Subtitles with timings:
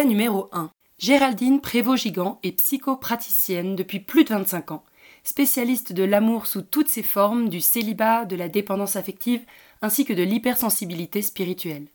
[0.00, 0.70] Numéro 1.
[0.98, 4.84] Géraldine Prévost-Gigant est psychopraticienne depuis plus de 25 ans,
[5.22, 9.42] spécialiste de l'amour sous toutes ses formes, du célibat, de la dépendance affective,
[9.82, 11.86] ainsi que de l'hypersensibilité spirituelle.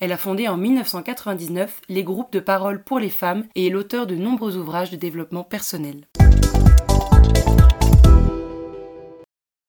[0.00, 4.06] Elle a fondé en 1999 les groupes de parole pour les femmes et est l'auteur
[4.06, 6.08] de nombreux ouvrages de développement personnel.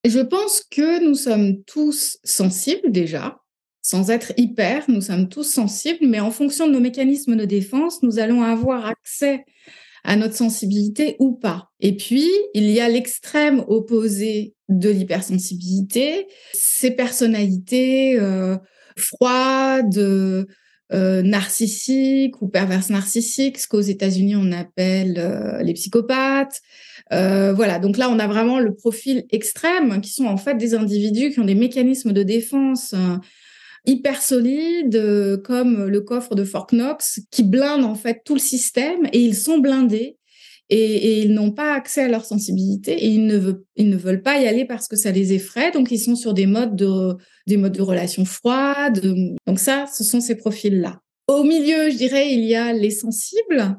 [0.06, 3.43] Je pense que nous sommes tous sensibles déjà,
[3.84, 8.02] sans être hyper, nous sommes tous sensibles, mais en fonction de nos mécanismes de défense,
[8.02, 9.44] nous allons avoir accès
[10.06, 11.70] à notre sensibilité ou pas.
[11.82, 18.56] Et puis, il y a l'extrême opposé de l'hypersensibilité, ces personnalités euh,
[18.98, 20.46] froides, euh,
[21.22, 26.62] narcissiques ou perverses narcissiques, ce qu'aux États-Unis on appelle euh, les psychopathes.
[27.12, 31.32] voilà, donc là on a vraiment le profil extrême, qui sont en fait des individus
[31.32, 32.96] qui ont des mécanismes de défense
[33.86, 38.40] hyper solide, euh, comme le coffre de Fort Knox, qui blinde en fait tout le
[38.40, 40.18] système et ils sont blindés
[40.70, 44.22] et, ils n'ont pas accès à leur sensibilité et ils ne, veulent, ils ne veulent
[44.22, 45.72] pas y aller parce que ça les effraie.
[45.72, 47.16] Donc ils sont sur des modes de,
[47.48, 49.02] des modes de relations froides.
[49.46, 51.00] Donc ça, ce sont ces profils-là.
[51.28, 53.78] Au milieu, je dirais, il y a les sensibles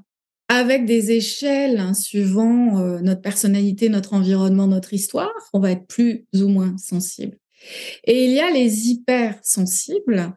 [0.48, 5.32] avec des échelles hein, suivant euh, notre personnalité, notre environnement, notre histoire.
[5.52, 7.38] On va être plus ou moins sensible.
[8.04, 10.34] Et il y a les hypersensibles.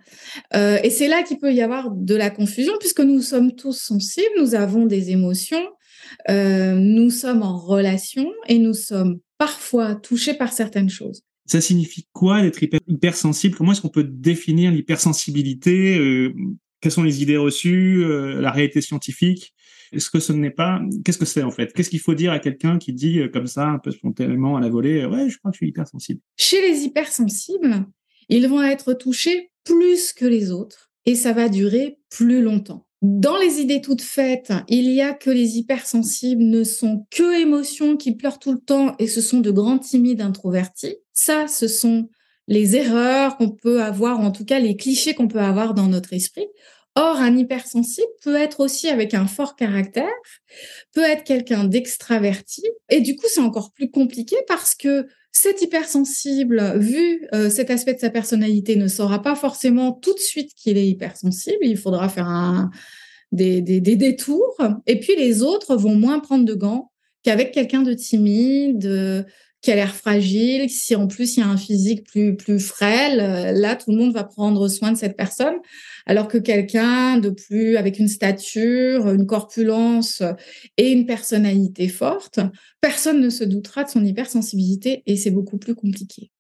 [0.56, 3.80] Euh, et c'est là qu'il peut y avoir de la confusion, puisque nous sommes tous
[3.80, 5.66] sensibles, nous avons des émotions,
[6.30, 11.24] euh, nous sommes en relation et nous sommes parfois touchés par certaines choses.
[11.46, 13.56] Ça signifie quoi d'être hyper, hypersensible?
[13.56, 15.98] Comment est-ce qu'on peut définir l'hypersensibilité?
[15.98, 16.34] Euh,
[16.82, 19.54] Quelles sont les idées reçues, euh, la réalité scientifique?
[19.92, 21.74] Est-ce que ce n'est pas Qu'est-ce que c'est en fait?
[21.74, 24.62] Qu'est-ce qu'il faut dire à quelqu'un qui dit euh, comme ça, un peu spontanément à
[24.62, 26.20] la volée, ouais, je crois que je suis hypersensible.
[26.38, 27.86] Chez les hypersensibles,
[28.30, 32.88] ils vont être touchés plus que les autres et ça va durer plus longtemps.
[33.02, 37.96] Dans les idées toutes faites, il y a que les hypersensibles ne sont que émotions
[37.96, 40.96] qui pleurent tout le temps et ce sont de grands timides introvertis.
[41.14, 42.10] Ça, ce sont
[42.47, 45.88] les erreurs qu'on peut avoir, ou en tout cas les clichés qu'on peut avoir dans
[45.88, 46.47] notre esprit.
[46.96, 50.09] Or, un hypersensible peut être aussi avec un fort caractère,
[50.94, 52.63] peut être quelqu'un d'extraverti.
[52.90, 57.94] Et du coup, c'est encore plus compliqué parce que cet hypersensible, vu euh, cet aspect
[57.94, 61.59] de sa personnalité, ne saura pas forcément tout de suite qu'il est hypersensible.
[61.62, 62.72] Il faudra faire un,
[63.31, 64.57] des, des, des, détours.
[64.88, 66.91] Et puis, les autres vont moins prendre de gants
[67.22, 69.25] qu'avec quelqu'un de timide,
[69.68, 73.20] qui a l'air fragile, si en plus il y a un physique plus plus frêle,
[73.20, 75.56] euh, là tout le monde va prendre soin de cette personne,
[76.06, 80.24] alors que quelqu'un de plus avec une stature, une corpulence
[80.78, 82.40] et une personnalité forte,
[82.80, 86.31] personne ne se doutera de son hypersensibilité et c'est beaucoup plus compliqué.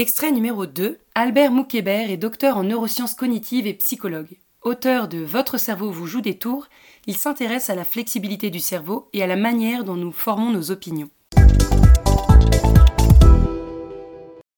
[0.00, 0.96] Extrait numéro 2.
[1.16, 4.38] Albert Moukébert est docteur en neurosciences cognitives et psychologue.
[4.62, 6.68] Auteur de Votre cerveau vous joue des tours,
[7.08, 10.70] il s'intéresse à la flexibilité du cerveau et à la manière dont nous formons nos
[10.70, 11.10] opinions.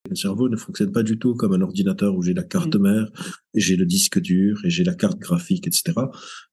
[0.07, 2.83] Le cerveau ne fonctionne pas du tout comme un ordinateur où j'ai la carte mm.
[2.83, 3.11] mère,
[3.55, 5.93] j'ai le disque dur et j'ai la carte graphique, etc.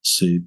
[0.02, 0.43] C'est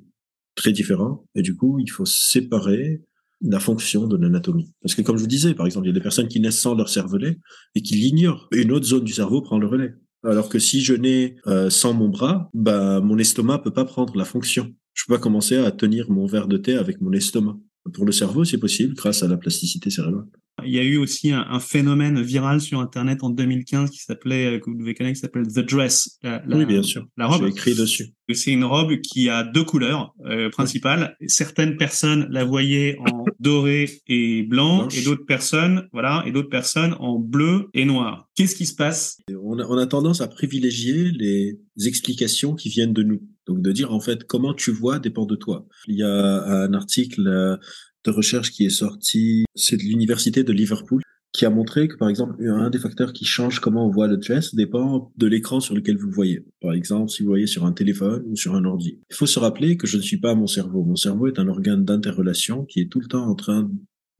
[0.55, 3.03] très différent et du coup, il faut séparer
[3.41, 4.73] la fonction de l'anatomie.
[4.81, 6.59] Parce que comme je vous disais, par exemple, il y a des personnes qui naissent
[6.59, 7.39] sans leur cervelet
[7.75, 8.47] et qui l'ignorent.
[8.51, 9.93] Une autre zone du cerveau prend le relais.
[10.23, 14.15] Alors que si je nais euh, sans mon bras, bah, mon estomac peut pas prendre
[14.15, 14.71] la fonction.
[14.93, 17.57] Je peux pas commencer à tenir mon verre de thé avec mon estomac.
[17.93, 20.25] Pour le cerveau, c'est possible grâce à la plasticité cérébrale.
[20.63, 24.59] Il y a eu aussi un, un, phénomène viral sur Internet en 2015 qui s'appelait,
[24.59, 26.19] que vous devez connaître, qui s'appelle The Dress.
[26.21, 27.07] La, la, oui, bien sûr.
[27.17, 27.43] La robe.
[27.43, 28.13] J'ai écrit dessus.
[28.31, 31.17] C'est une robe qui a deux couleurs euh, principales.
[31.27, 34.97] Certaines personnes la voyaient en doré et blanc, Blanche.
[34.97, 38.29] et d'autres personnes, voilà, et d'autres personnes en bleu et noir.
[38.35, 39.17] Qu'est-ce qui se passe?
[39.29, 43.21] On a, on a tendance à privilégier les explications qui viennent de nous.
[43.51, 45.67] Donc de dire en fait comment tu vois dépend de toi.
[45.87, 47.57] Il y a un article euh,
[48.05, 51.01] de recherche qui est sorti, c'est de l'université de Liverpool,
[51.33, 54.17] qui a montré que, par exemple, un des facteurs qui change comment on voit le
[54.17, 56.45] dress dépend de l'écran sur lequel vous voyez.
[56.61, 58.99] Par exemple, si vous voyez sur un téléphone ou sur un ordi.
[59.09, 60.83] Il faut se rappeler que je ne suis pas mon cerveau.
[60.83, 63.69] Mon cerveau est un organe d'interrelation qui est tout le temps en train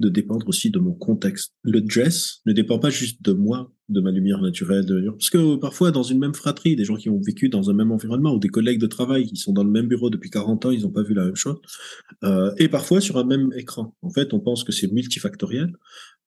[0.02, 1.54] de dépendre aussi de mon contexte.
[1.64, 5.10] Le dress ne dépend pas juste de moi, de ma lumière naturelle, de...
[5.12, 7.92] parce que parfois dans une même fratrie, des gens qui ont vécu dans un même
[7.92, 10.72] environnement ou des collègues de travail qui sont dans le même bureau depuis 40 ans,
[10.72, 11.58] ils n'ont pas vu la même chose,
[12.24, 13.96] euh, et parfois sur un même écran.
[14.02, 15.74] En fait, on pense que c'est multifactoriel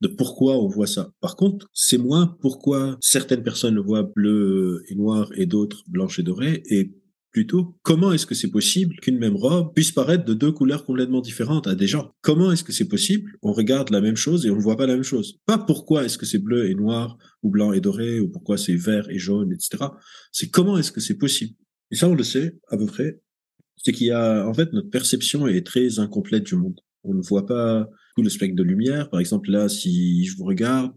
[0.00, 1.12] de pourquoi on voit ça.
[1.20, 6.18] Par contre, c'est moins pourquoi certaines personnes le voient bleu et noir et d'autres blanche
[6.18, 6.92] et doré et
[7.34, 11.20] plutôt comment est-ce que c'est possible qu'une même robe puisse paraître de deux couleurs complètement
[11.20, 11.66] différentes?
[11.66, 13.32] À des gens Comment est-ce que c'est possible?
[13.42, 15.40] On regarde la même chose et on ne voit pas la même chose.
[15.44, 18.76] Pas pourquoi est-ce que c'est bleu et noir ou blanc et doré ou pourquoi c'est
[18.76, 19.84] vert et jaune, etc.
[20.30, 21.54] C'est comment est-ce que c'est possible?
[21.90, 23.20] Et ça, on le sait à peu près.
[23.76, 26.80] C'est qu'il y a, en fait, notre perception est très incomplète du monde.
[27.02, 29.10] On ne voit pas tout le spectre de lumière.
[29.10, 30.92] Par exemple, là, si je vous regarde,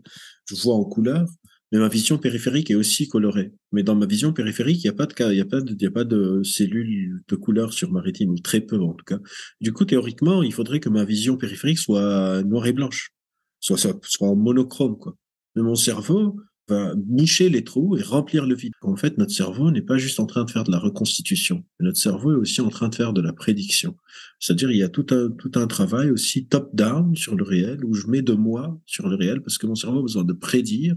[0.45, 1.27] je vois en couleur,
[1.71, 3.51] mais ma vision périphérique est aussi colorée.
[3.71, 5.61] Mais dans ma vision périphérique, il n'y a pas de cas, il y a pas
[5.61, 8.93] de, y a pas de cellules de couleur sur ma rétine, ou très peu en
[8.93, 9.19] tout cas.
[9.61, 13.11] Du coup, théoriquement, il faudrait que ma vision périphérique soit noire et blanche,
[13.59, 15.15] soit, soit, soit en monochrome, quoi.
[15.55, 18.73] Mais mon cerveau, va nicher les trous et remplir le vide.
[18.81, 21.63] En fait, notre cerveau n'est pas juste en train de faire de la reconstitution.
[21.79, 23.95] Notre cerveau est aussi en train de faire de la prédiction.
[24.39, 27.93] C'est-à-dire, il y a tout un, tout un travail aussi top-down sur le réel où
[27.93, 30.95] je mets de moi sur le réel parce que mon cerveau a besoin de prédire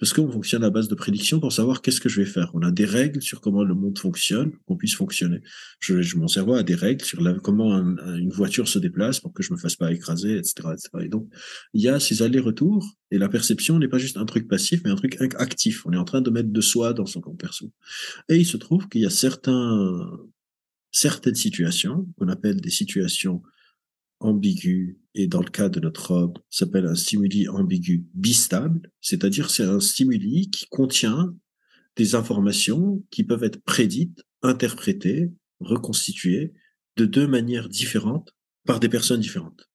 [0.00, 2.50] parce qu'on fonctionne à base de prédiction pour savoir qu'est-ce que je vais faire.
[2.54, 5.42] On a des règles sur comment le monde fonctionne qu'on puisse fonctionner.
[5.78, 9.20] Je, je, mon cerveau a des règles sur la, comment un, une voiture se déplace
[9.20, 10.88] pour que je me fasse pas écraser, etc., etc.
[11.02, 11.28] Et donc,
[11.74, 14.90] il y a ces allers-retours et la perception n'est pas juste un truc passif, mais
[14.90, 15.84] un truc actif.
[15.84, 17.70] On est en train de mettre de soi dans son camp perso.
[18.30, 20.10] Et il se trouve qu'il y a certains,
[20.92, 23.42] certaines situations qu'on appelle des situations
[24.20, 29.64] ambigu et dans le cas de notre robe s'appelle un stimuli ambigu bistable, c'est-à-dire c'est
[29.64, 31.34] un stimuli qui contient
[31.96, 36.52] des informations qui peuvent être prédites, interprétées, reconstituées
[36.96, 38.34] de deux manières différentes
[38.66, 39.69] par des personnes différentes.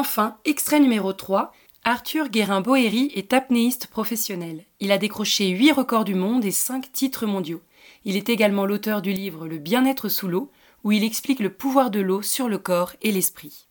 [0.00, 1.52] Enfin, extrait numéro 3,
[1.84, 4.62] Arthur Guérin-Boéry est apnéiste professionnel.
[4.80, 7.60] Il a décroché 8 records du monde et 5 titres mondiaux.
[8.06, 10.50] Il est également l'auteur du livre Le bien-être sous l'eau,
[10.84, 13.68] où il explique le pouvoir de l'eau sur le corps et l'esprit.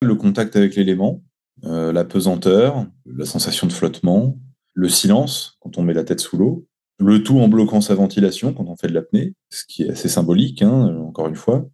[0.00, 1.20] Le contact avec l'élément,
[1.64, 4.38] euh, la pesanteur, la sensation de flottement,
[4.72, 6.64] le silence quand on met la tête sous l'eau,
[7.00, 10.08] le tout en bloquant sa ventilation quand on fait de l'apnée, ce qui est assez
[10.08, 11.68] symbolique, hein, encore une fois,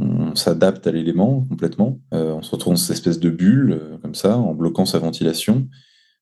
[0.00, 2.00] on s'adapte à l'élément complètement.
[2.14, 4.98] Euh, on se retrouve dans cette espèce de bulle, euh, comme ça, en bloquant sa
[4.98, 5.68] ventilation.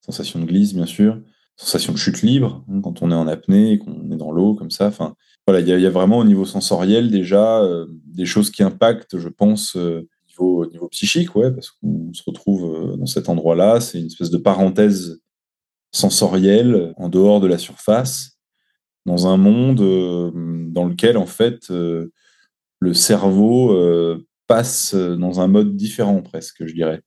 [0.00, 1.20] Sensation de glisse, bien sûr.
[1.56, 4.70] Sensation de chute libre, hein, quand on est en apnée, qu'on est dans l'eau, comme
[4.70, 4.86] ça.
[4.86, 5.14] Enfin,
[5.46, 9.28] voilà, il y, a vraiment au niveau sensoriel déjà euh, des choses qui impactent, je
[9.28, 13.80] pense, euh, niveau, niveau psychique, ouais, parce qu'on se retrouve dans cet endroit-là.
[13.80, 15.20] C'est une espèce de parenthèse
[15.92, 18.38] sensorielle en dehors de la surface,
[19.06, 19.76] dans un monde
[20.72, 21.70] dans lequel, en fait,
[22.86, 27.02] le cerveau euh, passe dans un mode différent presque, je dirais.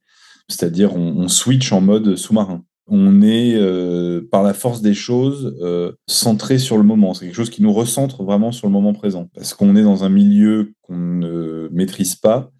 [0.50, 2.64] C'est-à-dire on, switch en mode sous-marin.
[2.88, 7.14] On est, euh, par la force des choses, euh, centré sur le moment.
[7.14, 9.30] C'est quelque chose qui nous recentre vraiment sur le moment présent.
[9.36, 12.52] Parce qu'on est dans un milieu qu'on ne maîtrise pas.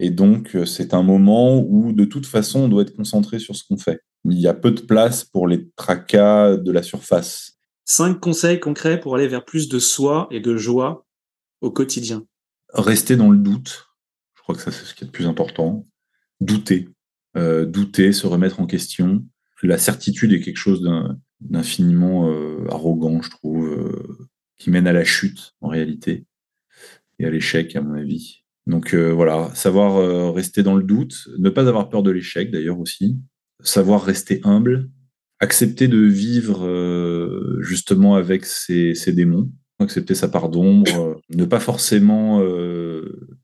[0.00, 3.64] Et donc, c'est un moment où, de toute façon, on doit être concentré sur ce
[3.68, 4.00] qu'on fait.
[4.24, 7.58] Il y a peu de place pour les tracas de la surface.
[7.84, 11.06] Cinq conseils concrets pour aller vers plus de soi et de joie
[11.60, 12.26] au quotidien
[12.76, 13.88] rester dans le doute.
[14.34, 15.86] Je crois que ça, c'est ce qui est le plus important.
[16.40, 16.88] Douter.
[17.36, 19.24] Euh, douter, se remettre en question.
[19.62, 20.88] La certitude est quelque chose
[21.40, 26.24] d'infiniment euh, arrogant, je trouve, euh, qui mène à la chute, en réalité,
[27.18, 28.44] et à l'échec, à mon avis.
[28.66, 33.16] Donc voilà, savoir rester dans le doute, ne pas avoir peur de l'échec d'ailleurs aussi,
[33.62, 34.90] savoir rester humble,
[35.38, 36.66] accepter de vivre
[37.60, 42.42] justement avec ses, ses, démons, accepter sa part d'ombre, ne pas forcément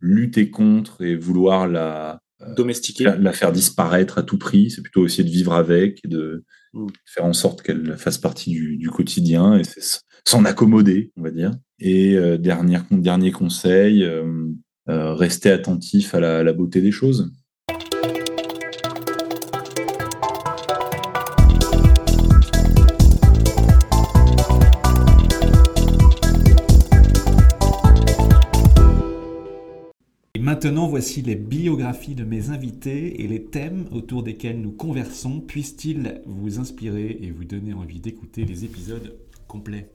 [0.01, 2.21] lutter contre et vouloir la
[2.57, 4.71] domestiquer, la, la, faire disparaître à tout prix.
[4.71, 6.87] C'est plutôt essayer de vivre avec et de mm.
[7.05, 9.63] faire en sorte qu'elle fasse partie du, du quotidien et
[10.25, 11.53] s'en accommoder, on va dire.
[11.79, 14.05] Et dernier, dernier conseil
[14.89, 17.33] euh, rester attentif à la, beauté des choses.
[30.65, 35.41] Maintenant, voici les biographies de mes invités et les thèmes autour desquels nous conversons.
[35.41, 39.91] Puissent-ils vous inspirer et vous donner envie d'écouter les épisodes complets?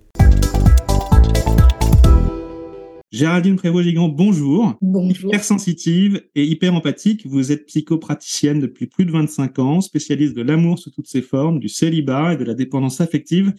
[3.13, 4.75] Géraldine Prévost-Gigant, bonjour.
[4.81, 5.29] Bonjour.
[5.29, 10.41] Hyper sensitive et hyper empathique, vous êtes psychopraticienne depuis plus de 25 ans, spécialiste de
[10.41, 13.53] l'amour sous toutes ses formes, du célibat et de la dépendance affective,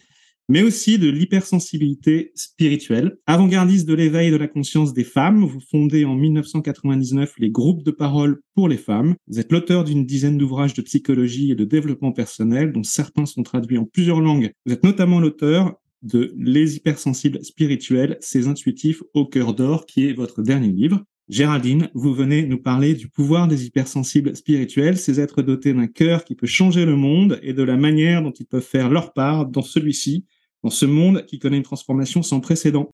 [0.49, 3.17] mais aussi de l'hypersensibilité spirituelle.
[3.27, 7.91] Avant-gardiste de l'éveil de la conscience des femmes, vous fondez en 1999 les groupes de
[7.91, 9.15] parole pour les femmes.
[9.27, 13.43] Vous êtes l'auteur d'une dizaine d'ouvrages de psychologie et de développement personnel, dont certains sont
[13.43, 14.51] traduits en plusieurs langues.
[14.65, 20.13] Vous êtes notamment l'auteur de Les hypersensibles spirituels, ces intuitifs au cœur d'or, qui est
[20.13, 21.03] votre dernier livre.
[21.29, 26.25] Géraldine, vous venez nous parler du pouvoir des hypersensibles spirituels, ces êtres dotés d'un cœur
[26.25, 29.45] qui peut changer le monde et de la manière dont ils peuvent faire leur part
[29.45, 30.25] dans celui-ci,
[30.63, 32.89] dans ce monde qui connaît une transformation sans précédent.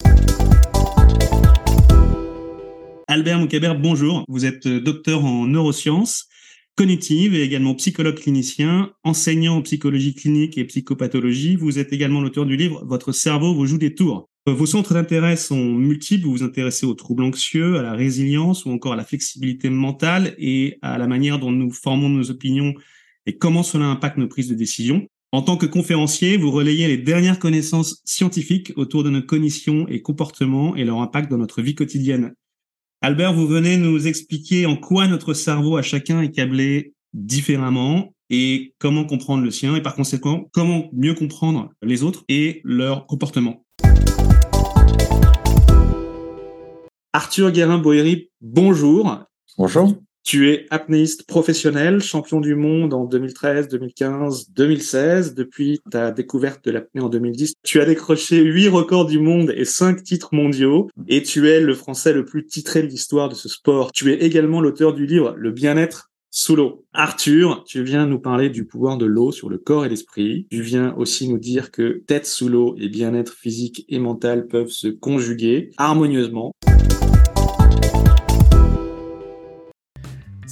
[3.08, 4.24] Albert Moukabert, bonjour.
[4.28, 6.28] Vous êtes docteur en neurosciences
[6.76, 11.56] cognitive et également psychologue clinicien, enseignant en psychologie clinique et psychopathologie.
[11.56, 14.30] Vous êtes également l'auteur du livre Votre cerveau vous joue des tours.
[14.46, 16.26] Vos centres d'intérêt sont multiples.
[16.26, 20.36] Vous vous intéressez aux troubles anxieux, à la résilience ou encore à la flexibilité mentale
[20.38, 22.74] et à la manière dont nous formons nos opinions
[23.26, 25.08] et comment cela impacte nos prises de décision.
[25.36, 30.02] En tant que conférencier, vous relayez les dernières connaissances scientifiques autour de nos cognitions et
[30.02, 32.36] comportements et leur impact dans notre vie quotidienne.
[33.02, 38.76] Albert, vous venez nous expliquer en quoi notre cerveau à chacun est câblé différemment et
[38.80, 43.66] comment comprendre le sien et par conséquent comment mieux comprendre les autres et leur comportement.
[47.12, 49.26] Arthur Guérin-Boéry, bonjour.
[49.58, 49.98] Bonjour.
[50.26, 55.36] Tu es apnéiste professionnel, champion du monde en 2013, 2015, 2016.
[55.36, 59.66] Depuis ta découverte de l'apnée en 2010, tu as décroché huit records du monde et
[59.66, 60.90] cinq titres mondiaux.
[61.08, 63.92] Et tu es le Français le plus titré de l'histoire de ce sport.
[63.92, 66.88] Tu es également l'auteur du livre Le bien-être sous l'eau.
[66.92, 70.48] Arthur, tu viens nous parler du pouvoir de l'eau sur le corps et l'esprit.
[70.50, 74.70] Tu viens aussi nous dire que tête sous l'eau et bien-être physique et mental peuvent
[74.70, 76.52] se conjuguer harmonieusement.